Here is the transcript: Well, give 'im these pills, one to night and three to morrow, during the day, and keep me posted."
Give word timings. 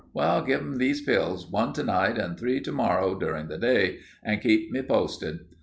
Well, 0.15 0.43
give 0.43 0.61
'im 0.61 0.77
these 0.79 0.99
pills, 1.03 1.47
one 1.51 1.73
to 1.73 1.83
night 1.83 2.17
and 2.17 2.35
three 2.35 2.59
to 2.61 2.71
morrow, 2.71 3.13
during 3.13 3.49
the 3.49 3.59
day, 3.59 3.99
and 4.23 4.41
keep 4.41 4.71
me 4.71 4.81
posted." 4.81 5.41